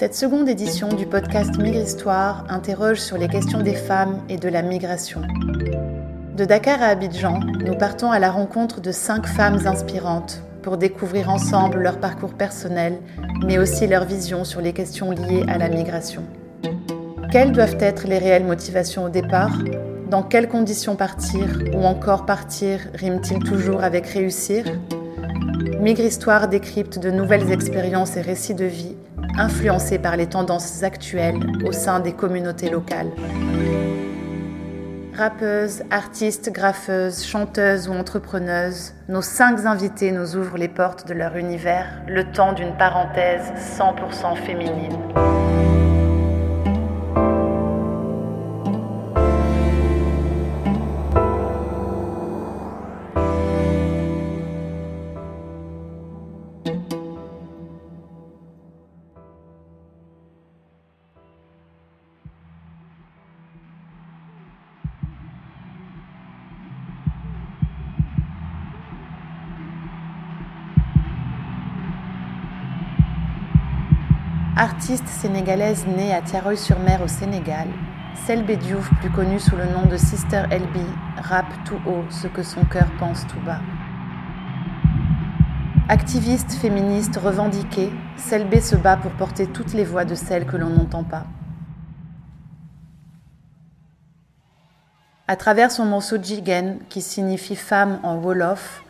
Cette 0.00 0.14
seconde 0.14 0.48
édition 0.48 0.88
du 0.88 1.04
podcast 1.04 1.58
Migre-Histoire 1.58 2.46
interroge 2.48 3.00
sur 3.00 3.18
les 3.18 3.28
questions 3.28 3.60
des 3.60 3.74
femmes 3.74 4.22
et 4.30 4.38
de 4.38 4.48
la 4.48 4.62
migration. 4.62 5.20
De 6.38 6.46
Dakar 6.46 6.80
à 6.80 6.86
Abidjan, 6.86 7.38
nous 7.38 7.74
partons 7.74 8.10
à 8.10 8.18
la 8.18 8.30
rencontre 8.30 8.80
de 8.80 8.92
cinq 8.92 9.26
femmes 9.26 9.58
inspirantes 9.66 10.40
pour 10.62 10.78
découvrir 10.78 11.28
ensemble 11.28 11.82
leur 11.82 12.00
parcours 12.00 12.32
personnel, 12.32 12.98
mais 13.44 13.58
aussi 13.58 13.86
leur 13.86 14.06
vision 14.06 14.44
sur 14.44 14.62
les 14.62 14.72
questions 14.72 15.10
liées 15.10 15.44
à 15.48 15.58
la 15.58 15.68
migration. 15.68 16.22
Quelles 17.30 17.52
doivent 17.52 17.76
être 17.78 18.08
les 18.08 18.16
réelles 18.16 18.46
motivations 18.46 19.04
au 19.04 19.10
départ? 19.10 19.52
Dans 20.08 20.22
quelles 20.22 20.48
conditions 20.48 20.96
partir 20.96 21.62
Ou 21.74 21.84
encore 21.84 22.24
partir 22.24 22.80
rime-t-il 22.94 23.40
toujours 23.40 23.84
avec 23.84 24.06
réussir? 24.06 24.64
Migre 25.78 26.04
Histoire 26.04 26.48
décrypte 26.48 26.98
de 26.98 27.10
nouvelles 27.10 27.52
expériences 27.52 28.16
et 28.16 28.22
récits 28.22 28.54
de 28.54 28.64
vie 28.64 28.96
influencés 29.40 29.98
par 29.98 30.16
les 30.16 30.26
tendances 30.26 30.82
actuelles 30.82 31.40
au 31.66 31.72
sein 31.72 31.98
des 31.98 32.12
communautés 32.12 32.68
locales. 32.68 33.10
Rappeuses, 35.14 35.82
artistes, 35.90 36.50
graffeuses, 36.52 37.24
chanteuses 37.24 37.88
ou 37.88 37.92
entrepreneuses, 37.92 38.94
nos 39.08 39.22
cinq 39.22 39.66
invités 39.66 40.12
nous 40.12 40.36
ouvrent 40.36 40.56
les 40.56 40.68
portes 40.68 41.06
de 41.08 41.14
leur 41.14 41.36
univers 41.36 41.86
le 42.06 42.24
temps 42.24 42.52
d'une 42.52 42.76
parenthèse 42.76 43.52
100% 43.78 44.36
féminine. 44.36 44.96
Artiste 74.60 75.08
sénégalaise 75.08 75.86
née 75.86 76.12
à 76.12 76.20
Tiaroy-sur-Mer 76.20 77.00
au 77.00 77.08
Sénégal, 77.08 77.66
Selbe 78.26 78.50
Diouf, 78.58 78.90
plus 79.00 79.08
connue 79.08 79.40
sous 79.40 79.56
le 79.56 79.64
nom 79.64 79.86
de 79.86 79.96
Sister 79.96 80.42
LB, 80.50 80.84
rappe 81.16 81.64
tout 81.64 81.80
haut 81.86 82.04
ce 82.10 82.26
que 82.26 82.42
son 82.42 82.66
cœur 82.66 82.86
pense 82.98 83.26
tout 83.26 83.40
bas. 83.40 83.62
Activiste 85.88 86.52
féministe 86.52 87.16
revendiquée, 87.16 87.90
Selbe 88.18 88.60
se 88.60 88.76
bat 88.76 88.98
pour 88.98 89.12
porter 89.12 89.46
toutes 89.46 89.72
les 89.72 89.82
voix 89.82 90.04
de 90.04 90.14
celles 90.14 90.44
que 90.44 90.58
l'on 90.58 90.68
n'entend 90.68 91.04
pas. 91.04 91.24
À 95.26 95.36
travers 95.36 95.72
son 95.72 95.86
morceau 95.86 96.22
Jigen, 96.22 96.80
qui 96.90 97.00
signifie 97.00 97.56
femme 97.56 97.98
en 98.02 98.16
Wolof, 98.16 98.84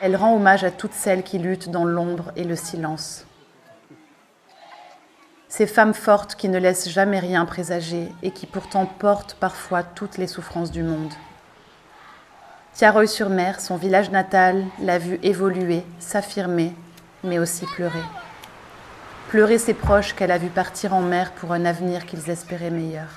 elle 0.00 0.16
rend 0.16 0.34
hommage 0.34 0.64
à 0.64 0.70
toutes 0.70 0.94
celles 0.94 1.24
qui 1.24 1.38
luttent 1.38 1.68
dans 1.68 1.84
l'ombre 1.84 2.32
et 2.36 2.44
le 2.44 2.56
silence. 2.56 3.26
Ces 5.54 5.66
femmes 5.66 5.92
fortes 5.92 6.34
qui 6.34 6.48
ne 6.48 6.58
laissent 6.58 6.88
jamais 6.88 7.18
rien 7.18 7.44
présager 7.44 8.10
et 8.22 8.30
qui 8.30 8.46
pourtant 8.46 8.86
portent 8.86 9.34
parfois 9.34 9.82
toutes 9.82 10.16
les 10.16 10.26
souffrances 10.26 10.70
du 10.70 10.82
monde. 10.82 11.12
Tiaroy-sur-Mer, 12.72 13.60
son 13.60 13.76
village 13.76 14.10
natal, 14.10 14.64
l'a 14.80 14.96
vu 14.96 15.18
évoluer, 15.22 15.84
s'affirmer, 15.98 16.74
mais 17.22 17.38
aussi 17.38 17.66
pleurer. 17.66 18.00
Pleurer 19.28 19.58
ses 19.58 19.74
proches 19.74 20.14
qu'elle 20.14 20.30
a 20.30 20.38
vu 20.38 20.48
partir 20.48 20.94
en 20.94 21.02
mer 21.02 21.32
pour 21.32 21.52
un 21.52 21.66
avenir 21.66 22.06
qu'ils 22.06 22.30
espéraient 22.30 22.70
meilleur. 22.70 23.08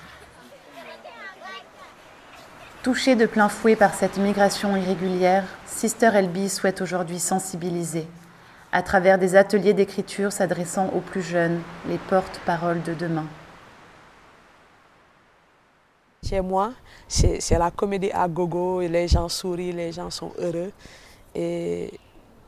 Touchée 2.84 3.16
de 3.16 3.28
plein 3.28 3.48
fouet 3.48 3.78
par 3.78 3.94
cette 3.94 4.18
migration 4.18 4.76
irrégulière, 4.76 5.46
Sister 5.66 6.12
Elby 6.14 6.50
souhaite 6.50 6.82
aujourd'hui 6.82 7.20
sensibiliser, 7.20 8.06
à 8.76 8.82
travers 8.82 9.18
des 9.18 9.38
ateliers 9.38 9.74
d'écriture 9.74 10.34
s'adressant 10.34 10.90
aux 10.90 11.00
plus 11.00 11.22
jeunes, 11.22 11.62
les 11.88 11.98
porte-paroles 11.98 12.84
de 12.84 12.94
demain. 12.94 13.26
Chez 16.28 16.42
moi, 16.42 16.74
c'est 17.08 17.58
la 17.58 17.72
comédie 17.72 18.12
à 18.12 18.28
gogo, 18.28 18.82
et 18.82 18.90
les 18.90 19.08
gens 19.08 19.30
sourient, 19.30 19.72
les 19.72 19.94
gens 19.94 20.10
sont 20.10 20.34
heureux. 20.38 20.74
Et 21.34 21.90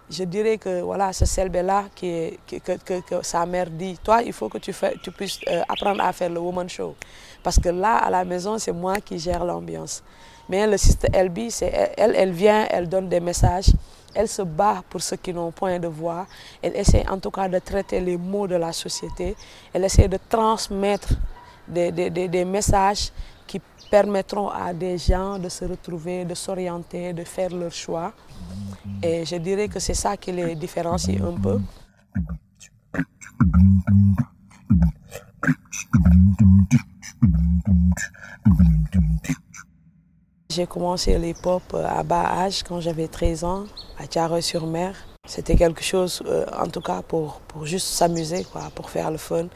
je 0.10 0.26
dirais 0.26 0.58
que 0.58 0.82
voilà, 0.82 1.14
c'est 1.14 1.26
celle-là 1.26 1.86
qui 1.96 2.38
que, 2.46 3.00
que, 3.00 3.24
sa 3.24 3.46
mère 3.46 3.70
dit, 3.70 3.98
toi, 4.04 4.22
il 4.22 4.34
faut 4.34 4.50
que 4.50 4.58
tu, 4.58 4.74
tu 5.02 5.12
puisses 5.12 5.40
euh, 5.48 5.62
apprendre 5.70 6.04
à 6.04 6.12
faire 6.12 6.30
le 6.30 6.42
woman 6.42 6.68
show. 6.68 6.94
Parce 7.42 7.58
que 7.58 7.70
là, 7.70 8.00
à 8.00 8.10
la 8.10 8.26
maison, 8.26 8.58
c'est 8.58 8.74
moi 8.74 8.98
qui 8.98 9.18
gère 9.18 9.46
l'ambiance. 9.46 10.04
Mais 10.50 10.68
le 10.68 10.76
sister 10.76 11.08
Elby, 11.14 11.58
elle, 11.96 12.16
elle 12.18 12.32
vient, 12.32 12.68
elle 12.70 12.90
donne 12.90 13.08
des 13.08 13.22
messages 13.22 13.72
elle 14.18 14.28
se 14.28 14.42
bat 14.42 14.84
pour 14.90 15.02
ceux 15.02 15.18
qui 15.18 15.32
n'ont 15.32 15.52
point 15.52 15.78
de 15.80 15.88
voix. 15.88 16.26
Elle 16.62 16.76
essaie 16.76 17.08
en 17.08 17.20
tout 17.20 17.30
cas 17.30 17.48
de 17.48 17.60
traiter 17.60 18.00
les 18.00 18.18
mots 18.18 18.48
de 18.48 18.56
la 18.56 18.74
société. 18.74 19.36
Elle 19.72 19.84
essaie 19.84 20.08
de 20.08 20.18
transmettre 20.28 21.14
des, 21.68 21.92
des, 21.92 22.10
des, 22.10 22.46
messages 22.46 23.12
qui 23.46 23.62
permettront 23.92 24.50
à 24.50 24.74
des 24.74 24.98
gens 24.98 25.38
de 25.38 25.50
se 25.50 25.66
retrouver, 25.66 26.26
de 26.26 26.34
s'orienter, 26.34 27.14
de 27.14 27.24
faire 27.24 27.54
leur 27.54 27.72
choix. 27.72 28.12
Et 29.04 29.24
je 29.24 29.36
dirais 29.36 29.68
que 29.68 29.80
c'est 29.80 29.94
ça 29.94 30.18
qui 30.18 30.32
les 30.32 30.56
différencie 30.56 31.22
un 31.22 31.40
peu. 31.40 31.60
J'ai 40.58 40.66
commencé 40.66 41.20
les 41.20 41.36
pop 41.36 41.62
à 41.76 42.02
bas 42.02 42.26
âge 42.26 42.64
quand 42.64 42.80
j'avais 42.80 43.08
13 43.08 43.44
ans 43.44 43.66
à 44.00 44.08
Tiaroy-sur-Mer. 44.08 44.96
C'était 45.28 45.56
quelque 45.56 45.84
chose, 45.84 46.24
euh, 46.26 46.48
en 46.52 46.66
tout 46.66 46.82
cas, 46.82 47.04
pour, 47.04 47.42
pour 47.42 47.68
juste 47.68 47.86
s'amuser, 47.86 48.44
pour 48.74 48.90
faire 48.90 49.12
le 49.12 49.18
fun 49.18 49.50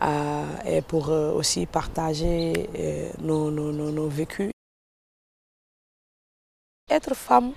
euh, 0.00 0.44
et 0.64 0.80
pour 0.80 1.08
euh, 1.08 1.32
aussi 1.32 1.66
partager 1.66 2.52
nos, 3.20 3.50
nos, 3.50 3.72
nos, 3.72 3.90
nos, 3.90 4.06
vécus. 4.06 4.52
Être 6.88 7.16
femme 7.16 7.50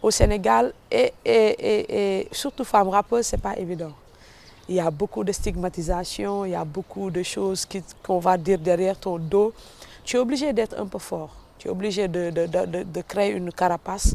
au 0.00 0.12
Sénégal 0.12 0.72
et, 0.88 1.12
et, 1.24 2.20
et, 2.20 2.28
surtout 2.30 2.62
femme 2.62 2.90
rappeuse, 2.90 3.26
c'est 3.26 3.42
pas 3.42 3.58
évident. 3.58 3.92
Il 4.68 4.76
y 4.76 4.80
a 4.80 4.92
beaucoup 4.92 5.24
de 5.24 5.32
stigmatisation, 5.32 6.44
il 6.44 6.52
y 6.52 6.54
a 6.54 6.64
beaucoup 6.64 7.10
de 7.10 7.24
choses 7.24 7.66
qu'on 8.04 8.20
va 8.20 8.38
dire 8.38 8.60
derrière 8.60 8.96
ton 8.96 9.18
dos. 9.18 9.52
Tu 10.04 10.14
es 10.14 10.20
obligé 10.20 10.52
d'être 10.52 10.78
un 10.78 10.86
peu 10.86 11.00
fort. 11.00 11.34
Tu 11.60 11.68
es 11.68 11.70
obligé 11.70 12.08
de, 12.08 12.30
de, 12.30 12.46
de, 12.84 13.02
créer 13.02 13.32
une 13.32 13.52
carapace 13.52 14.14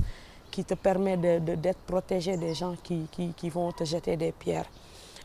qui 0.50 0.66
te 0.66 0.74
permet 0.74 1.16
d'être 1.16 1.78
protégé 1.86 2.36
des 2.38 2.56
gens 2.56 2.76
qui, 2.84 3.08
qui, 3.12 3.34
qui, 3.38 3.50
vont 3.52 3.72
te 3.72 3.84
jeter 3.84 4.18
des 4.18 4.32
pierres. 4.32 4.66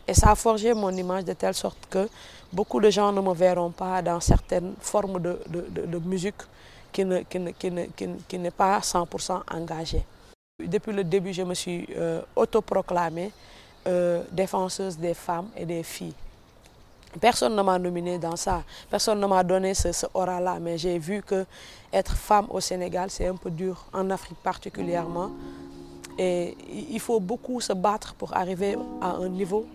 Et 0.07 0.13
ça 0.13 0.33
a 0.33 0.35
forgé 0.35 0.75
mon 0.75 0.91
image 0.91 1.25
de 1.25 1.33
telle 1.33 1.55
sorte 1.55 1.79
que 1.89 2.11
beaucoup 2.53 2.79
de 2.79 2.91
gens 2.91 3.11
ne 3.11 3.23
me 3.23 3.33
verront 3.33 3.71
pas 3.71 4.03
dans 4.03 4.21
certaines 4.21 4.75
formes 4.81 5.19
de, 5.19 5.99
musique 6.05 6.43
qui 6.93 7.07
n'est 7.07 7.25
qui 7.25 7.41
qui 7.97 8.09
qui 8.29 8.39
pas 8.51 8.81
100% 8.81 9.41
engagée. 9.51 10.05
Depuis 10.63 10.93
le 10.93 11.05
début, 11.05 11.33
je 11.33 11.43
me 11.43 11.55
suis 11.55 11.89
euh, 11.97 12.21
autoproclamée 12.37 13.33
euh, 13.87 14.23
défenseuse 14.31 14.99
des 14.99 15.15
femmes 15.15 15.49
et 15.57 15.65
des 15.65 15.83
filles. 15.83 16.13
Personne 17.19 17.56
ne 17.56 17.62
m'a 17.62 17.78
nominé 17.78 18.18
dans 18.18 18.36
ça, 18.36 18.62
personne 18.89 19.18
ne 19.18 19.27
m'a 19.27 19.42
donné 19.42 19.74
ce, 19.74 19.91
ce 19.91 20.07
aura-là, 20.15 20.59
mais 20.60 20.78
j'ai 20.78 20.98
vu 20.98 21.22
que 21.22 21.45
être 21.92 22.15
femme 22.16 22.47
au 22.51 22.60
Sénégal, 22.60 23.10
c'est 23.10 23.27
un 23.27 23.34
peu 23.34 23.51
dur, 23.51 23.84
en 23.92 24.09
Afrique 24.10 24.39
particulièrement. 24.42 25.30
Et 26.18 26.57
il 26.91 27.01
faut 27.01 27.18
beaucoup 27.18 27.60
se 27.60 27.72
battre 27.72 28.15
pour 28.15 28.36
arriver 28.36 28.77
à 29.01 29.12
un 29.12 29.28
niveau 29.28 29.66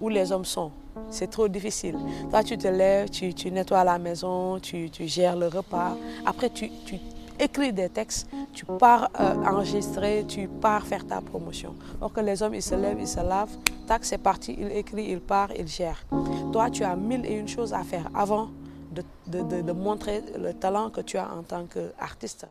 où 0.00 0.08
les 0.08 0.32
hommes 0.32 0.44
sont. 0.44 0.70
C'est 1.10 1.30
trop 1.30 1.48
difficile. 1.48 1.96
Toi, 2.30 2.42
tu 2.42 2.58
te 2.58 2.68
lèves, 2.68 3.08
tu, 3.08 3.50
nettoies 3.50 3.84
la 3.84 3.98
maison, 3.98 4.58
tu, 4.58 4.90
tu, 4.90 5.06
gères 5.06 5.36
le 5.36 5.46
repas. 5.48 5.96
Après, 6.26 6.50
tu, 6.50 6.70
tu 6.84 6.98
écris 7.38 7.72
des 7.72 7.88
textes, 7.88 8.28
tu 8.52 8.64
pars 8.64 9.10
euh, 9.20 9.34
enregistrer, 9.44 10.24
tu 10.26 10.48
pars 10.48 10.86
faire 10.86 11.06
ta 11.06 11.20
promotion. 11.20 11.74
Alors 11.98 12.12
que 12.12 12.20
les 12.20 12.42
hommes, 12.42 12.54
ils 12.54 12.62
se 12.62 12.74
lèvent, 12.74 13.00
ils 13.00 13.08
se 13.08 13.20
lavent, 13.20 13.56
tac, 13.86 14.04
c'est 14.04 14.18
parti, 14.18 14.56
ils 14.58 14.70
écrivent, 14.72 15.08
ils 15.08 15.20
partent, 15.20 15.52
ils 15.58 15.68
gèrent. 15.68 16.04
Toi, 16.52 16.70
tu 16.70 16.84
as 16.84 16.96
mille 16.96 17.24
et 17.26 17.34
une 17.34 17.48
choses 17.48 17.72
à 17.72 17.82
faire 17.82 18.08
avant 18.14 18.48
de, 18.92 19.02
de, 19.26 19.62
de, 19.62 19.72
montrer 19.72 20.22
le 20.38 20.52
talent 20.52 20.90
que 20.90 21.00
tu 21.00 21.16
as 21.16 21.32
en 21.32 21.42
tant 21.42 21.64
qu'artiste. 21.66 22.46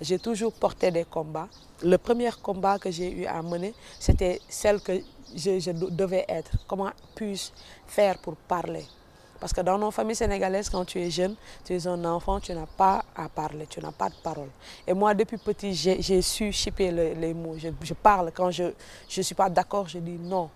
J'ai 0.00 0.18
toujours 0.18 0.52
porté 0.52 0.90
des 0.90 1.04
combats. 1.04 1.48
Le 1.82 1.96
premier 1.96 2.30
combat 2.42 2.78
que 2.78 2.90
j'ai 2.90 3.10
eu 3.10 3.26
à 3.26 3.40
mener, 3.42 3.72
c'était 4.00 4.40
celle 4.48 4.80
que 4.80 5.00
je 5.34 5.70
devais 5.70 6.24
être. 6.28 6.50
Comment 6.66 6.90
puis-je 7.14 7.50
faire 7.86 8.18
pour 8.18 8.36
parler? 8.36 8.84
Parce 9.44 9.52
que 9.52 9.60
dans 9.60 9.76
nos 9.76 9.90
familles 9.90 10.16
sénégalaises, 10.16 10.70
quand 10.70 10.86
tu 10.86 10.98
es 10.98 11.10
jeune, 11.10 11.34
tu 11.66 11.74
es 11.74 11.86
un 11.86 12.02
enfant, 12.06 12.40
tu 12.40 12.54
n'as 12.54 12.64
pas 12.64 13.04
à 13.14 13.28
parler, 13.28 13.66
tu 13.68 13.78
n'as 13.78 13.92
pas 13.92 14.08
de 14.08 14.14
parole. 14.14 14.48
Et 14.86 14.94
moi, 14.94 15.12
depuis 15.12 15.36
petit, 15.36 15.74
j'ai 15.74 16.22
su 16.22 16.50
chipper 16.50 16.90
les, 16.90 17.34
mots. 17.34 17.54
Je, 17.58 17.68
je, 17.82 17.92
parle. 17.92 18.32
Quand 18.34 18.50
je 18.50 18.62
ne 18.64 19.22
suis 19.22 19.34
pas 19.34 19.50
d'accord, 19.50 19.86
je 19.86 19.98
dis 19.98 20.16
non. 20.18 20.48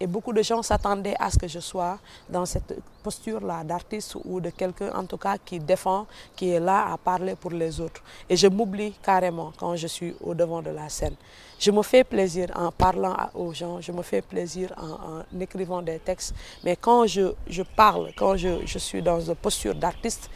Et 0.00 0.08
beaucoup 0.08 0.32
de 0.32 0.42
gens 0.42 0.60
s'attendaient 0.60 1.14
à 1.20 1.30
ce 1.30 1.38
que 1.38 1.46
je 1.46 1.60
sois 1.60 2.00
dans 2.28 2.44
cette 2.44 2.74
posture-là 3.02 3.64
d'artiste 3.64 4.16
ou 4.24 4.40
de 4.40 4.50
quelqu'un 4.50 4.90
en 4.94 5.04
tout 5.04 5.16
cas 5.16 5.36
qui 5.38 5.58
défend, 5.58 6.06
qui 6.36 6.50
est 6.50 6.60
là 6.60 6.92
à 6.92 6.96
parler 6.96 7.34
pour 7.36 7.50
les 7.50 7.80
autres. 7.80 8.02
Et 8.28 8.36
je 8.36 8.46
m'oublie 8.46 8.92
carrément 9.02 9.52
quand 9.58 9.76
je 9.76 9.86
suis 9.86 10.14
au 10.20 10.34
devant 10.34 10.62
de 10.62 10.70
la 10.70 10.88
scène. 10.88 11.16
Je 11.58 11.70
me 11.70 11.82
fais 11.82 12.04
plaisir 12.04 12.50
en 12.56 12.72
parlant 12.72 13.16
aux 13.34 13.52
gens, 13.52 13.80
je 13.80 13.92
me 13.92 14.02
fais 14.02 14.22
plaisir 14.22 14.72
en, 14.76 15.22
écrivant 15.40 15.80
des 15.82 15.98
textes, 15.98 16.34
mais 16.64 16.76
quand 16.76 17.06
je, 17.06 17.32
je 17.46 17.62
parle, 17.62 18.10
quand 18.16 18.36
je, 18.36 18.66
je 18.66 18.78
suis 18.78 19.02
dans 19.02 19.20
une 19.20 19.34
posture 19.36 19.74
d'artiste, 19.74 20.28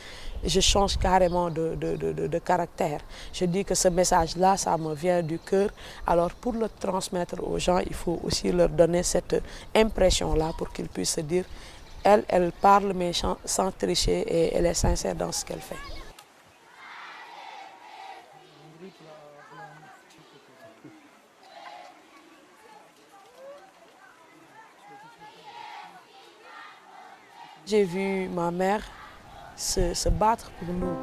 je 0.44 0.60
change 0.60 0.96
carrément 0.98 1.50
de, 1.50 1.74
de, 1.74 1.96
de, 1.96 2.26
de, 2.26 2.38
caractère. 2.38 3.00
Je 3.32 3.44
dis 3.44 3.64
que 3.64 3.74
ce 3.74 3.88
message-là, 3.88 4.56
ça 4.56 4.76
me 4.76 4.94
vient 4.94 5.22
du 5.22 5.38
cœur. 5.38 5.70
Alors 6.06 6.30
pour 6.32 6.52
le 6.52 6.68
transmettre 6.68 7.42
aux 7.42 7.58
gens, 7.58 7.78
il 7.78 7.94
faut 7.94 8.20
aussi 8.22 8.52
leur 8.52 8.68
donner 8.68 9.02
cette 9.02 9.42
impression-là 9.74 10.52
pour 10.56 10.72
qu'ils 10.72 10.88
puissent 10.88 11.14
se 11.14 11.20
dire, 11.20 11.44
elle, 12.06 12.24
elle 12.28 12.52
parle 12.52 12.92
mais 12.94 13.10
sans 13.12 13.72
tricher 13.72 14.20
et 14.20 14.54
elle 14.54 14.66
est 14.66 14.74
sincère 14.74 15.16
dans 15.16 15.32
ce 15.32 15.44
qu'elle 15.44 15.60
fait. 15.60 15.74
J'ai 27.66 27.82
vu 27.82 28.28
ma 28.28 28.52
mère 28.52 28.82
se, 29.56 30.08
battre 30.08 30.52
pour 30.52 30.72
nous. 30.72 30.96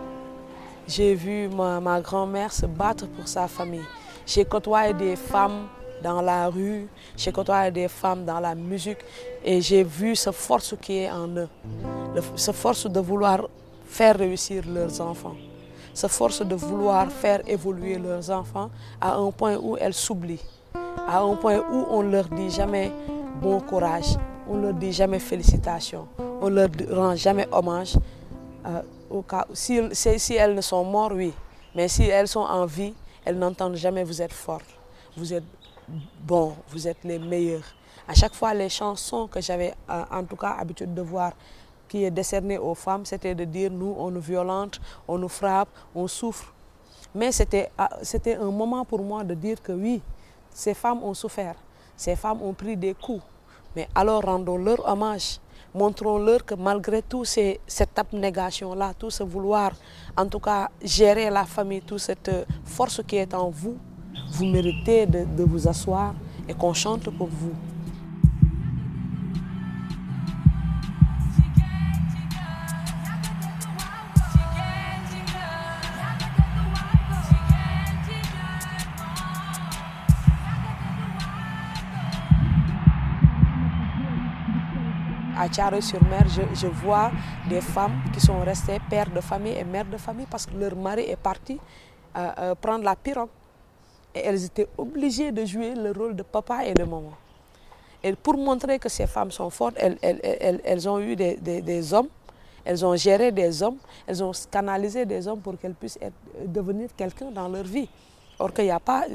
J'ai 0.88 1.16
vu 1.16 1.50
ma, 1.50 1.82
ma 1.82 2.00
grand-mère 2.00 2.54
se 2.54 2.66
battre 2.66 3.06
pour 3.08 3.28
sa 3.28 3.50
famille. 3.50 3.86
J'ai 4.26 4.46
côtoyé 4.46 4.94
des 4.94 5.18
femmes 5.18 5.68
dans 6.04 6.22
la 6.22 6.50
rue, 6.50 6.88
j'ai 7.16 7.32
côtoyé 7.32 7.72
des 7.72 7.88
femmes 7.88 8.26
dans 8.26 8.40
la 8.40 8.54
musique. 8.54 9.00
Et 9.44 9.62
j'ai 9.62 9.84
vu 9.84 10.16
ce 10.16 10.32
force 10.32 10.76
qui 10.82 10.98
est 11.00 11.12
en 11.12 11.28
eux, 11.28 11.50
ce 12.36 12.52
force 12.52 12.86
de 12.88 13.00
vouloir 13.00 13.48
faire 13.86 14.18
réussir 14.18 14.64
leurs 14.68 15.00
enfants, 15.02 15.36
ce 15.94 16.08
force 16.08 16.42
de 16.42 16.56
vouloir 16.56 17.12
faire 17.12 17.42
évoluer 17.48 17.98
leurs 17.98 18.30
enfants 18.30 18.70
à 19.00 19.16
un 19.16 19.32
point 19.32 19.58
où 19.58 19.78
elles 19.78 19.94
s'oublient, 19.94 20.46
à 21.08 21.22
un 21.22 21.36
point 21.36 21.60
où 21.60 21.86
on 21.90 22.02
leur 22.02 22.28
dit 22.30 22.50
jamais 22.50 22.92
bon 23.42 23.60
courage, 23.60 24.18
on 24.50 24.58
leur 24.58 24.74
dit 24.74 24.92
jamais 24.92 25.20
félicitations, 25.20 26.08
on 26.42 26.50
leur 26.50 26.70
rend 26.92 27.16
jamais 27.16 27.48
hommage 27.52 27.96
euh, 28.66 28.82
si, 29.54 30.36
elles 30.36 30.56
ne 30.56 30.62
sont 30.62 30.84
mortes, 30.84 31.14
oui. 31.16 31.34
Mais 31.76 31.88
si 31.88 32.04
elles 32.04 32.28
sont 32.28 32.40
en 32.42 32.66
vie, 32.66 32.94
elles 33.26 33.38
n'entendent 33.38 33.76
jamais 33.76 34.04
vous 34.04 34.22
êtes 34.22 34.34
fort, 34.34 34.62
vous 35.18 35.34
êtes 35.34 35.44
bon, 36.20 36.56
vous 36.70 36.88
êtes 36.88 37.04
les 37.04 37.20
meilleurs. 37.20 37.64
À 38.08 38.14
chaque 38.14 38.34
fois, 38.34 38.54
les 38.54 38.70
chansons 38.70 39.28
que 39.28 39.42
j'avais 39.42 39.74
euh, 39.90 40.04
en 40.12 40.24
tout 40.24 40.36
cas 40.36 40.56
habitude 40.60 40.94
de 40.94 41.02
voir 41.02 41.34
qui 41.88 42.04
est 42.04 42.12
décernées 42.12 42.58
aux 42.58 42.76
femmes, 42.76 43.06
c'était 43.06 43.36
de 43.36 43.44
dire 43.46 43.72
nous, 43.72 43.96
on 43.98 44.10
nous 44.10 44.22
violente, 44.22 44.82
on 45.08 45.18
nous 45.18 45.30
frappe, 45.30 45.70
on 45.94 46.08
souffre. 46.08 46.54
Mais 47.14 47.32
c'était 47.32 47.70
ah, 47.78 47.90
c'était 48.02 48.36
un 48.36 48.50
moment 48.52 48.84
pour 48.86 49.02
moi 49.04 49.24
de 49.24 49.34
dire 49.36 49.62
que 49.62 49.72
oui, 49.72 50.02
ces 50.50 50.74
femmes 50.74 51.04
ont 51.04 51.14
souffert, 51.14 51.56
ces 51.96 52.16
femmes 52.16 52.42
ont 52.42 52.54
pris 52.54 52.76
des 52.76 52.94
coups. 52.94 53.24
Mais 53.76 53.88
alors 53.96 54.24
rendons 54.24 54.58
leur 54.58 54.88
hommage 54.88 55.40
montrons-leur 55.74 56.46
que 56.46 56.56
malgré 56.56 57.02
tout 57.02 57.26
ces, 57.26 57.60
cette 57.66 57.98
abnégation-là, 57.98 58.94
tout 58.98 59.10
ce 59.10 59.24
vouloir, 59.24 59.72
en 60.16 60.28
tout 60.28 60.40
cas 60.40 60.70
gérer 60.82 61.30
la 61.30 61.46
famille, 61.46 61.82
toute 61.82 62.00
cette 62.00 62.32
force 62.64 63.02
qui 63.06 63.18
est 63.18 63.34
en 63.34 63.50
vous, 63.50 63.78
vous 64.34 64.46
méritez 64.46 65.06
de, 65.06 65.44
vous 65.44 65.68
asseoir 65.68 66.16
et 66.48 66.54
qu'on 66.54 66.74
chante 66.74 67.10
pour 67.12 67.28
vous. 67.28 67.54
à 85.36 85.50
Thiaroye-sur-Mer, 85.50 86.26
je, 86.54 86.68
vois 86.68 87.12
des 87.50 87.60
femmes 87.60 88.02
qui 88.14 88.22
sont 88.22 88.40
restées 88.42 88.80
pères 88.90 89.10
de 89.10 89.20
famille 89.20 89.52
et 89.58 89.66
mères 89.66 89.84
de 89.86 89.98
famille 89.98 90.28
parce 90.30 90.46
que 90.46 90.56
leur 90.56 90.74
mari 90.76 91.02
est 91.02 91.18
parti 91.18 91.60
euh, 92.16 92.32
euh, 92.38 92.56
prendre 92.56 92.86
la 92.86 92.96
pirogue. 92.96 93.28
Et 94.16 94.20
elles 94.20 94.46
étaient 94.46 94.68
obligées 94.78 95.32
de 95.32 95.46
jouer 95.46 95.74
le 95.76 95.92
rôle 95.92 96.16
de 96.16 96.24
papa 96.24 96.66
et 96.66 96.74
de 96.74 96.84
maman. 96.84 97.14
Et 98.04 98.14
pour 98.14 98.36
montrer 98.38 98.80
que 98.80 98.90
ces 98.90 99.08
femmes 99.08 99.32
sont 99.32 99.50
fortes, 99.50 99.76
elles, 99.80 100.90
ont 100.90 101.00
eu 101.00 101.16
des, 101.16 101.94
hommes, 101.94 102.10
elles 102.66 102.86
ont 102.86 102.96
géré 102.96 103.32
des 103.32 103.64
hommes, 103.64 103.78
elles 104.06 104.22
ont 104.24 104.32
canalisé 104.52 105.06
des 105.06 105.28
hommes 105.28 105.40
pour 105.40 105.58
qu'elles 105.58 105.74
puissent 105.74 105.98
être, 106.02 106.14
devenir 106.46 106.90
quelqu'un 106.96 107.32
dans 107.32 107.48
leur 107.48 107.64
vie. 107.64 107.88
Or 108.40 108.54
qu'il 108.54 108.66
n'y 108.66 108.72
a 108.72 108.80
pas, 108.80 109.06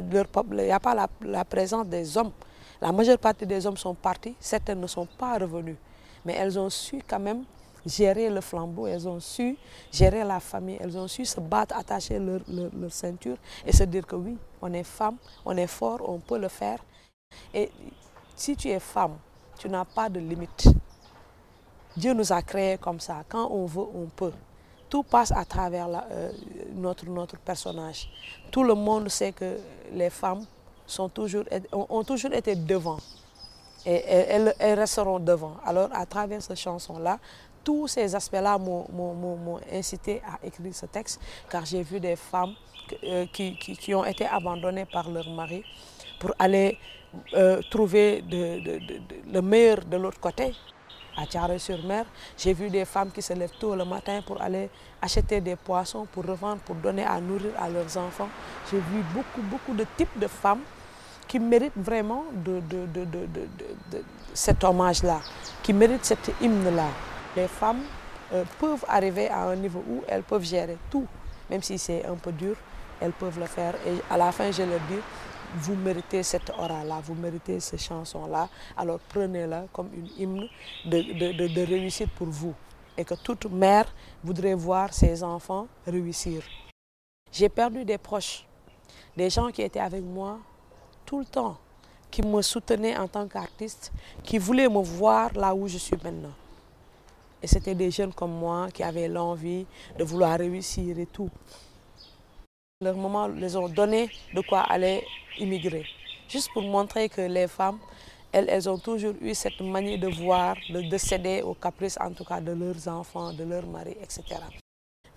la 1.21 1.45
présence 1.45 1.87
des 1.87 2.17
hommes. 2.17 2.33
La 2.81 2.91
majeure 2.93 3.19
partie 3.19 3.47
des 3.47 3.67
hommes 3.67 3.77
sont 3.77 3.95
partis, 3.95 4.35
certaines 4.41 4.81
ne 4.81 4.87
sont 4.87 5.07
pas 5.19 5.37
revenus 5.39 5.77
mais 6.25 6.35
elles 6.35 6.59
ont 6.59 6.71
su 6.71 7.01
quand 7.09 7.19
même 7.19 7.45
gérer 7.89 8.31
le 8.31 8.41
flambeau, 8.41 8.87
elles 8.87 9.09
ont 9.09 9.21
su 9.21 9.57
gérer 9.91 10.23
la 10.25 10.41
famille, 10.41 10.79
elles 10.81 10.97
ont 10.97 11.09
su 11.09 11.25
se 11.25 11.41
battre, 11.41 11.77
attacher 11.77 12.19
leur, 12.19 12.41
leur, 12.49 12.93
ceinture 12.93 13.37
et 13.67 13.73
se 13.73 13.85
dire 13.85 14.07
que 14.07 14.17
oui, 14.17 14.37
on 14.61 14.73
est 14.73 14.85
femme, 14.85 15.17
on 15.45 15.57
est 15.57 15.67
fort, 15.67 16.01
on 16.09 16.19
peut 16.19 16.39
le 16.39 16.49
faire. 16.49 16.79
Et 17.53 17.71
si 18.37 18.57
tu 18.57 18.69
es 18.69 18.81
femme, 18.81 19.17
tu 19.59 19.69
n'as 19.69 19.85
pas 19.85 20.09
de 20.09 20.21
limite. 20.21 20.69
Dieu 21.97 22.13
nous 22.13 22.33
a 22.33 22.43
créés 22.43 22.79
comme 22.79 23.01
ça. 23.01 23.25
Quand 23.29 23.51
on 23.51 23.67
veut, 23.67 23.87
on 23.95 24.07
peut. 24.07 24.33
Tout 24.89 25.03
passe 25.03 25.33
à 25.33 25.45
travers 25.45 25.89
euh, 26.11 26.31
notre, 26.75 27.05
notre 27.07 27.37
personnage. 27.39 28.09
Tout 28.51 28.63
le 28.63 28.75
monde 28.75 29.09
sait 29.09 29.33
que 29.33 29.59
les 29.93 30.11
femmes 30.11 30.45
sont 30.87 31.09
toujours, 31.09 31.45
ont 31.73 32.05
toujours 32.05 32.33
été 32.33 32.55
devant 32.55 32.99
et 33.85 34.05
elles, 34.07 34.55
elles, 34.59 34.79
resteront 34.79 35.19
devant. 35.19 35.57
Alors, 35.65 35.89
à 35.93 36.05
travers 36.05 36.43
cette 36.43 36.59
chanson-là, 36.59 37.19
tous 37.65 37.89
ces 37.89 38.15
aspects-là 38.15 38.59
m'ont 38.59 39.61
incité 39.73 40.23
à 40.27 40.45
écrire 40.47 40.75
ce 40.75 40.87
texte, 40.87 41.21
car 41.51 41.65
j'ai 41.65 41.83
vu 41.83 42.01
des 42.01 42.17
femmes 42.17 42.55
euh, 43.05 43.27
qui, 43.33 43.95
ont 43.95 44.05
été 44.05 44.27
abandonnées 44.27 44.87
par 44.87 45.11
leur 45.11 45.29
mari 45.31 45.63
pour 46.19 46.33
aller 46.39 46.79
euh, 47.35 47.61
trouver 47.71 48.25
le 48.31 49.41
meilleur 49.41 49.85
de 49.85 49.97
l'autre 49.97 50.21
côté. 50.21 50.55
À 51.17 51.27
Thiaroye-sur-Mer, 51.27 52.05
j'ai 52.37 52.53
vu 52.53 52.71
des 52.71 52.85
femmes 52.85 53.11
qui 53.11 53.21
se 53.21 53.33
lèvent 53.33 53.59
tôt 53.59 53.75
le 53.75 53.85
matin 53.85 54.23
pour 54.25 54.41
aller 54.41 54.71
acheter 55.03 55.41
des 55.41 55.57
poissons, 55.57 56.07
pour 56.13 56.25
revendre, 56.25 56.61
pour 56.63 56.77
donner 56.77 57.03
à 57.05 57.21
nourrir 57.21 57.51
à 57.59 57.69
leurs 57.69 57.97
enfants. 57.97 58.29
J'ai 58.71 58.79
vu 58.79 59.03
beaucoup, 59.13 59.43
beaucoup 59.43 59.75
de 59.75 59.85
types 59.97 60.17
de 60.17 60.29
femmes 60.29 60.61
qui 61.27 61.39
mérite 61.41 61.73
vraiment 61.77 62.25
cet 64.33 64.63
hommage-là, 64.63 65.21
qui 65.63 65.73
mérite 65.73 66.05
cet 66.05 66.31
hymne-là. 66.41 66.87
Les 67.37 67.49
femmes 67.49 67.83
euh, 68.33 68.45
peuvent 68.59 68.85
arriver 68.89 69.29
à 69.29 69.45
un 69.49 69.57
niveau 69.57 69.83
où 69.89 70.03
elles 70.09 70.23
peuvent 70.23 70.45
gérer 70.45 70.77
tout, 70.91 71.07
même 71.51 71.63
si 71.63 71.79
c'est 71.79 72.05
un 72.07 72.15
peu 72.15 72.33
dur, 72.33 72.57
elles 73.01 73.13
peuvent 73.13 73.39
le 73.39 73.47
faire. 73.47 73.75
Et 73.87 73.95
à 74.11 74.17
la 74.17 74.33
fin, 74.33 74.51
je 74.51 74.63
leur 74.63 74.81
dis, 74.89 75.01
vous 75.55 75.77
méritez 75.77 76.23
cette 76.23 76.51
aura-là, 76.51 77.01
vous 77.05 77.15
méritez 77.15 77.61
ces 77.61 77.79
chansons-là, 77.79 78.49
alors 78.77 78.99
prenez-la 79.09 79.65
comme 79.73 79.91
une 79.95 80.09
hymne 80.19 80.49
de, 80.85 81.33
de, 81.33 81.47
de 81.49 81.67
réussite 81.67 82.11
pour 82.11 82.27
vous. 82.27 82.55
Et 82.97 83.05
que 83.05 83.15
toute 83.15 83.45
mère 83.51 83.87
voudrait 84.25 84.55
voir 84.55 84.93
ses 84.93 85.23
enfants 85.23 85.69
réussir. 85.87 86.43
J'ai 87.31 87.49
perdu 87.49 87.85
des 87.85 87.99
proches, 87.99 88.45
des 89.17 89.31
gens 89.31 89.51
qui 89.51 89.63
étaient 89.63 89.81
avec 89.81 90.03
moi 90.03 90.39
tout 91.07 91.21
le 91.21 91.25
temps, 91.25 91.57
qui 92.11 92.23
me 92.23 92.43
soutenaient 92.43 92.97
en 92.99 93.07
tant 93.07 93.29
qu'artiste, 93.29 93.93
qui 94.25 94.39
voulaient 94.39 94.69
me 94.69 94.83
voir 94.83 95.33
là 95.35 95.55
où 95.55 95.69
je 95.69 95.79
suis 95.79 95.97
maintenant. 96.03 96.33
Et 97.43 97.47
c'était 97.47 97.75
des 97.75 97.91
jeunes 97.91 98.13
comme 98.13 98.33
moi 98.33 98.69
qui 98.73 98.83
avaient 98.83 99.09
l'envie 99.09 99.65
de 99.99 100.05
vouloir 100.05 100.39
réussir 100.39 100.99
et 100.99 101.07
tout. 101.07 101.31
Leur 102.81 102.97
moment 102.97 103.27
les 103.29 103.57
ont 103.57 103.69
donné 103.69 104.09
de 104.35 104.41
quoi 104.41 104.61
aller 104.61 105.05
immigrer. 105.39 105.85
Juste 106.29 106.51
pour 106.53 106.63
montrer 106.63 107.09
que 107.09 107.23
les 107.23 107.49
femmes, 107.49 107.79
elles, 108.33 108.47
elles 108.49 108.69
ont 108.69 108.79
toujours 108.79 109.15
eu 109.21 109.35
cette 109.35 109.61
manière 109.61 109.99
de 109.99 110.09
voir, 110.09 110.57
de, 110.71 110.83
de 110.83 110.99
céder 110.99 111.43
aux 111.43 111.55
caprices 111.55 111.99
en 112.01 112.13
tout 112.13 112.25
cas 112.25 112.41
de 112.41 112.53
leurs 112.53 112.87
enfants, 112.89 113.33
de 113.33 113.45
leurs 113.45 113.67
maris, 113.67 113.97
etc. 114.03 114.23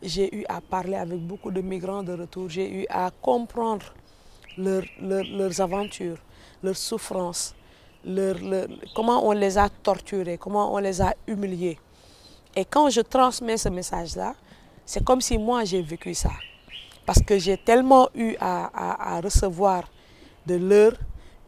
J'ai 0.02 0.34
eu 0.36 0.46
à 0.48 0.62
parler 0.62 0.96
avec 0.96 1.20
beaucoup 1.20 1.52
de 1.52 1.62
migrants 1.62 2.02
de 2.02 2.14
retour, 2.14 2.50
j'ai 2.50 2.82
eu 2.82 2.86
à 2.90 3.12
comprendre 3.22 3.94
leur, 4.58 4.84
leur, 5.00 5.24
leurs 5.26 5.62
aventures, 5.62 6.18
leurs 6.64 6.78
souffrances, 6.78 7.54
leur, 8.04 8.38
comment 8.96 9.28
on 9.28 9.34
les 9.34 9.58
a 9.58 9.70
torturés, 9.70 10.38
comment 10.38 10.74
on 10.74 10.78
les 10.80 11.02
a 11.02 11.14
humiliés. 11.28 11.78
Et 12.56 12.66
quand 12.66 12.90
je 12.90 13.02
transmets 13.02 13.58
ce 13.58 13.70
message-là, 13.70 14.36
c'est 14.86 15.04
comme 15.04 15.22
si 15.22 15.38
moi 15.38 15.64
j'ai 15.64 15.82
vécu 15.82 16.14
ça. 16.14 16.32
Parce 17.06 17.22
que 17.22 17.38
j'ai 17.38 17.58
tellement 17.58 18.10
eu 18.14 18.36
à, 18.40 19.20
recevoir 19.24 19.84
de 20.46 20.56
leur 20.56 20.94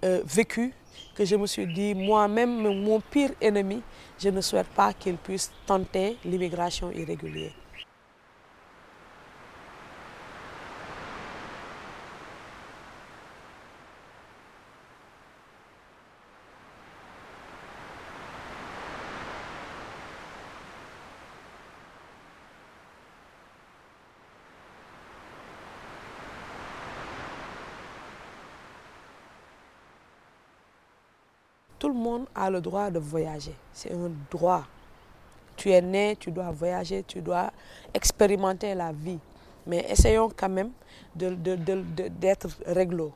euh, 0.04 0.22
vécu 0.26 0.74
que 1.16 1.26
je 1.26 1.36
me 1.36 1.46
suis 1.46 1.72
dit, 1.72 1.94
moi-même, 1.94 2.62
mon 2.84 3.00
pire 3.00 3.32
ennemi, 3.40 3.82
je 4.20 4.30
ne 4.30 4.42
souhaite 4.42 4.68
pas 4.68 4.94
qu'il 4.94 5.16
puisse 5.16 5.52
tenter 5.66 6.18
l'immigration 6.26 6.92
irrégulière. 6.92 7.52
Tout 31.84 31.90
le 31.90 31.96
monde 31.96 32.28
a 32.34 32.50
le 32.50 32.62
droit 32.62 32.90
de 32.90 32.98
voyager. 32.98 33.54
C'est 33.74 33.92
un 33.92 34.10
droit. 34.32 34.64
Tu 35.58 35.70
es 35.70 35.82
né, 35.82 36.16
tu 36.18 36.32
dois 36.32 36.50
voyager, 36.50 37.04
tu 37.04 37.20
dois 37.20 37.52
expérimenter 37.94 38.74
la 38.74 38.94
vie. 38.94 39.20
Mais 39.68 39.86
essayons 39.90 40.30
quand 40.34 40.48
même 40.48 40.72
d'être 41.14 41.44
de, 41.44 42.48
réglo, 42.68 43.12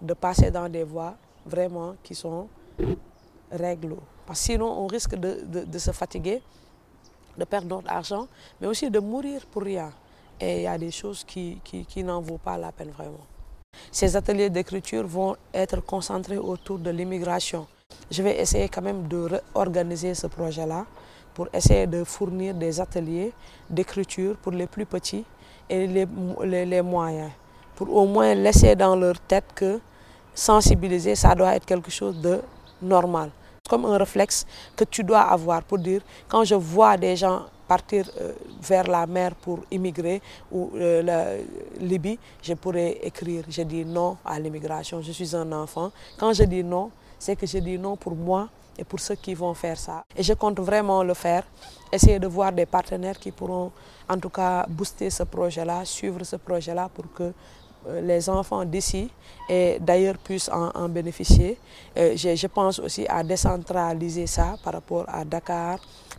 de 0.00 0.14
passer 0.14 0.52
dans 0.52 0.68
des 0.68 0.84
voies 0.84 1.16
vraiment 1.44 1.96
qui 2.04 2.14
sont 2.14 2.46
réglo. 3.50 3.98
Parce 4.24 4.38
que 4.38 4.52
sinon, 4.52 4.66
on 4.66 4.86
risque 4.86 5.16
de, 5.16 5.76
se 5.76 5.90
fatiguer, 5.90 6.40
de 7.36 7.44
perdre 7.44 7.66
notre 7.66 7.90
argent, 7.90 8.28
mais 8.60 8.68
aussi 8.68 8.88
de 8.88 9.00
mourir 9.00 9.44
pour 9.46 9.62
rien. 9.62 9.90
Et 10.38 10.58
il 10.58 10.62
y 10.62 10.66
a 10.68 10.78
des 10.78 10.92
choses 10.92 11.24
qui, 11.24 11.60
qui, 11.64 11.84
qui 11.84 12.04
n'en 12.04 12.20
vaut 12.20 12.38
pas 12.38 12.56
la 12.56 12.70
peine 12.70 12.90
vraiment. 12.90 13.26
Ces 13.90 14.14
ateliers 14.14 14.48
d'écriture 14.48 15.08
vont 15.08 15.34
être 15.52 15.80
concentrés 15.80 16.38
autour 16.38 16.78
de 16.78 16.90
l'immigration. 16.90 17.66
Je 18.10 18.22
vais 18.22 18.40
essayer 18.40 18.68
quand 18.68 18.82
même 18.82 19.08
de 19.08 19.40
réorganiser 19.54 20.14
ce 20.14 20.28
projet-là 20.28 20.86
pour 21.34 21.48
essayer 21.52 21.86
de 21.88 22.04
fournir 22.04 22.54
des 22.54 22.80
ateliers 22.80 23.32
d'écriture 23.68 24.36
pour 24.36 24.52
les 24.52 24.66
plus 24.66 24.86
petits 24.86 25.24
et 25.68 25.86
les, 25.88 26.06
les, 26.64 26.82
moyens. 26.82 27.32
Pour 27.74 27.94
au 27.94 28.06
moins 28.06 28.32
laisser 28.34 28.76
dans 28.76 28.94
leur 28.94 29.18
tête 29.20 29.46
que 29.54 29.80
sensibiliser, 30.32 31.16
ça 31.16 31.34
doit 31.34 31.56
être 31.56 31.66
quelque 31.66 31.90
chose 31.90 32.16
de 32.20 32.40
normal. 32.80 33.30
Comme 33.68 33.84
un 33.86 33.98
réflexe 33.98 34.46
que 34.76 34.84
tu 34.84 35.02
dois 35.02 35.22
avoir 35.22 35.64
pour 35.64 35.78
dire, 35.78 36.00
quand 36.28 36.44
je 36.44 36.54
vois 36.54 36.96
des 36.96 37.16
gens 37.16 37.42
partir 37.66 38.08
euh, 38.20 38.32
vers 38.62 38.86
la 38.86 39.04
mer 39.08 39.34
pour 39.34 39.58
immigrer 39.72 40.22
ou 40.52 40.70
euh, 40.76 41.02
la 41.02 41.24
Libye, 41.80 42.16
je 42.40 42.54
pourrais 42.54 42.92
écrire, 43.02 43.42
je 43.48 43.62
dis 43.62 43.84
non 43.84 44.16
à 44.24 44.38
l'immigration, 44.38 45.02
je 45.02 45.10
suis 45.10 45.34
un 45.34 45.50
enfant. 45.50 45.90
Quand 46.16 46.32
je 46.32 46.44
dis 46.44 46.62
non, 46.62 46.92
c'est 47.18 47.36
que 47.36 47.46
je 47.46 47.58
dis 47.58 47.78
non 47.78 47.96
pour 47.96 48.14
moi 48.14 48.48
et 48.78 48.84
pour 48.84 49.00
ceux 49.00 49.14
qui 49.14 49.34
vont 49.34 49.54
faire 49.54 49.78
ça. 49.78 50.04
Et 50.16 50.22
je 50.22 50.34
compte 50.34 50.60
vraiment 50.60 51.02
le 51.02 51.14
faire, 51.14 51.44
essayer 51.90 52.18
de 52.18 52.26
voir 52.26 52.52
des 52.52 52.66
partenaires 52.66 53.18
qui 53.18 53.30
pourront 53.32 53.72
en 54.08 54.18
tout 54.18 54.28
cas 54.28 54.66
booster 54.68 55.10
ce 55.10 55.22
projet-là, 55.22 55.84
suivre 55.84 56.22
ce 56.24 56.36
projet-là 56.36 56.90
pour 56.92 57.12
que 57.12 57.32
les 58.02 58.28
enfants 58.28 58.64
d'ici 58.64 59.10
et 59.48 59.78
d'ailleurs 59.80 60.18
puissent 60.18 60.50
en, 60.52 60.88
bénéficier. 60.88 61.58
Euh, 61.96 62.16
je, 62.16 62.46
pense 62.46 62.78
aussi 62.78 63.06
à 63.08 63.22
décentraliser 63.22 64.26
ça 64.26 64.56
par 64.62 64.72
rapport 64.74 65.04
à 65.08 65.24
Dakar, 65.24 65.78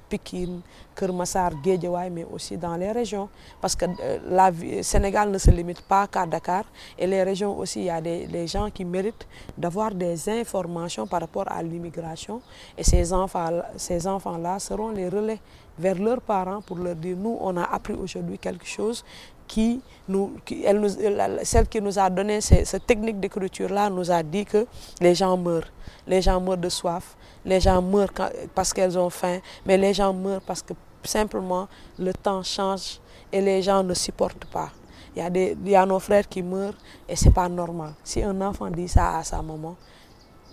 Pékin, 0.10 0.60
Kermassar, 0.96 1.52
Guédiawaye, 1.62 2.10
mais 2.10 2.26
aussi 2.32 2.58
dans 2.58 2.76
les 2.76 2.92
régions. 2.92 3.30
Parce 3.62 3.76
que 3.76 3.86
euh, 3.86 4.52
le 4.62 4.82
Sénégal 4.82 5.30
ne 5.30 5.38
se 5.38 5.52
limite 5.52 5.82
pas 5.82 6.08
qu'à 6.08 6.26
Dakar. 6.26 6.64
Et 6.98 7.06
les 7.08 7.24
régions 7.24 7.58
aussi, 7.58 7.80
il 7.82 7.86
y 7.86 7.90
a 7.90 8.02
des, 8.02 8.48
gens 8.48 8.70
qui 8.70 8.86
méritent 8.86 9.28
d'avoir 9.58 9.94
des 9.94 10.30
informations 10.30 11.06
par 11.08 11.22
rapport 11.22 11.46
à 11.48 11.62
l'immigration. 11.62 12.42
Et 12.78 12.84
ces 12.84 13.12
enfants-là 13.14 13.72
ces 13.76 14.08
enfants 14.08 14.38
seront 14.60 14.90
les 14.92 15.10
relais 15.10 15.40
vers 15.78 15.96
leurs 15.96 16.22
parents 16.22 16.62
pour 16.62 16.78
leur 16.78 16.96
dire, 16.96 17.16
nous, 17.18 17.38
on 17.40 17.56
a 17.58 17.64
appris 17.64 17.94
aujourd'hui 17.94 18.38
quelque 18.38 18.66
chose 18.66 19.04
qui 19.48 19.82
nous, 20.10 20.34
elle 20.66 21.40
celle 21.44 21.68
qui 21.68 21.82
nous 21.82 21.98
a 21.98 22.10
donné 22.10 22.42
cette 22.42 22.86
technique 22.86 23.20
d'écriture-là 23.20 23.90
nous 23.90 24.12
a 24.12 24.22
dit 24.22 24.46
que 24.46 24.68
les 25.00 25.16
gens 25.16 25.38
meurent. 25.38 25.72
Les 26.06 26.22
gens 26.22 26.40
meurent 26.42 26.58
de 26.58 26.70
soif, 26.70 27.16
les 27.46 27.60
gens 27.60 27.82
meurent 27.82 28.12
parce 28.54 28.74
qu'elles 28.74 28.98
ont 28.98 29.10
faim, 29.10 29.40
mais 29.66 29.78
les 29.78 29.94
gens 29.94 30.14
meurent 30.14 30.42
parce 30.42 30.62
que 30.62 30.74
simplement 31.04 31.68
le 31.98 32.14
temps 32.14 32.44
change 32.44 33.00
et 33.32 33.42
les 33.42 33.62
gens 33.62 33.84
ne 33.84 33.94
supportent 33.94 34.46
pas. 34.46 34.70
Il 35.16 35.20
y 35.20 35.26
a, 35.26 35.30
des, 35.30 35.58
il 35.64 35.72
y 35.72 35.76
a 35.76 35.86
nos 35.86 36.00
frères 36.00 36.28
qui 36.28 36.44
meurent 36.44 36.76
et 37.08 37.16
ce 37.16 37.26
n'est 37.26 37.32
pas 37.32 37.50
normal. 37.50 37.94
Si 38.04 38.22
un 38.22 38.40
enfant 38.42 38.70
dit 38.70 38.88
ça 38.88 39.18
à 39.18 39.24
sa 39.24 39.42
maman, 39.42 39.76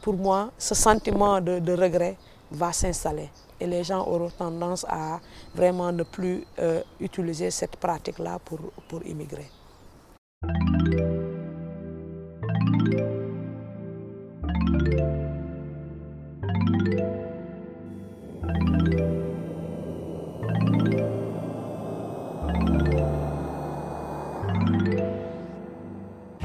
pour 0.02 0.14
moi, 0.14 0.50
ce 0.57 0.75
sentiment 0.75 1.40
de 1.40 1.73
regret 1.73 2.16
va 2.51 2.73
s'installer 2.73 3.31
et 3.61 3.67
les 3.67 3.85
gens 3.85 4.07
auront 4.07 4.31
tendance 4.31 4.85
à 4.89 5.21
vraiment 5.55 5.93
ne 5.93 6.03
plus 6.03 6.45
euh, 6.59 6.83
utiliser 7.01 7.51
cette 7.51 7.77
pratique-là 7.77 8.39
pour, 8.45 8.59
pour 8.89 9.05
immigrer. 9.07 9.47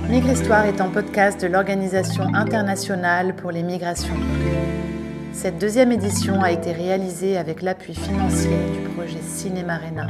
Migre 0.09 0.31
Histoire 0.31 0.65
est 0.65 0.81
un 0.81 0.89
podcast 0.89 1.39
de 1.41 1.47
l'Organisation 1.47 2.23
internationale 2.33 3.35
pour 3.35 3.51
les 3.51 3.61
migrations. 3.63 4.15
Cette 5.41 5.57
deuxième 5.57 5.93
édition 5.93 6.43
a 6.43 6.51
été 6.51 6.73
réalisée 6.73 7.37
avec 7.37 7.61
l'appui 7.61 7.95
financier 7.95 8.57
du 8.73 8.89
projet 8.89 9.21
Cinéma 9.21 9.75
Arena. 9.75 10.07